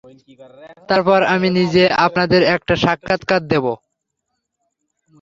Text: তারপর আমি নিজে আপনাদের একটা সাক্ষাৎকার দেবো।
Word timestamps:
তারপর 0.89 1.19
আমি 1.33 1.47
নিজে 1.49 1.83
আপনাদের 2.05 2.41
একটা 2.55 2.73
সাক্ষাৎকার 2.75 3.41
দেবো। 3.47 3.73